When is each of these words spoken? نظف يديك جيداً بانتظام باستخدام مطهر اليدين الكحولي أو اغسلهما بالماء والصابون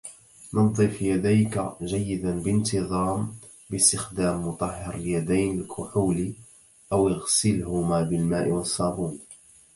نظف 0.53 1.01
يديك 1.01 1.57
جيداً 1.83 2.43
بانتظام 2.43 3.35
باستخدام 3.69 4.47
مطهر 4.47 4.95
اليدين 4.95 5.59
الكحولي 5.59 6.33
أو 6.93 7.07
اغسلهما 7.09 8.01
بالماء 8.01 8.47
والصابون 8.49 9.19